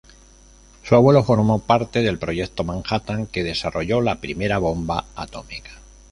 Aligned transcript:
Su 0.81 0.95
abuelo 0.95 1.23
formó 1.23 1.59
parte 1.59 2.01
del 2.01 2.17
Proyecto 2.17 2.63
Manhattan, 2.63 3.27
que 3.27 3.43
desarrolló 3.43 4.01
la 4.01 4.19
primera 4.19 4.57
bomba 4.57 5.05
atómica. 5.15 5.69